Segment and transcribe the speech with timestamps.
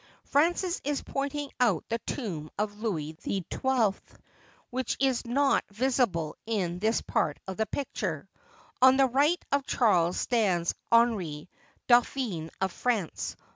[0.23, 3.93] Francis is pointing out the tomb of Louis XII,
[4.71, 8.27] which is not visible in this part of the picture.
[8.81, 11.47] On the right of Charles stands Henri,
[11.87, 13.35] Dauphin of France.